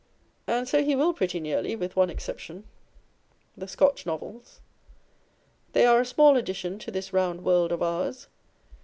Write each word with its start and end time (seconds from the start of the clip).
And 0.47 0.67
so 0.67 0.83
he 0.83 0.95
will 0.95 1.13
pretty 1.13 1.39
nearly 1.39 1.75
with 1.75 1.95
one 1.95 2.09
exception 2.09 2.63
â€" 2.63 2.63
the 3.55 3.67
Scotch 3.67 4.03
Novels. 4.03 4.59
They 5.73 5.85
are 5.85 5.99
a 6.01 6.05
small 6.05 6.37
addition 6.37 6.79
to 6.79 6.89
this 6.89 7.13
round 7.13 7.43
world 7.43 7.71
of 7.71 7.83
ours. 7.83 8.25